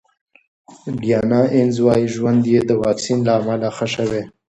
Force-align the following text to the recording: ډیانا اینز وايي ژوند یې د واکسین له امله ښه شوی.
ډیانا 1.01 1.41
اینز 1.55 1.75
وايي 1.85 2.07
ژوند 2.15 2.43
یې 2.53 2.59
د 2.65 2.71
واکسین 2.83 3.19
له 3.27 3.33
امله 3.39 3.69
ښه 3.77 3.87
شوی. 3.95 4.21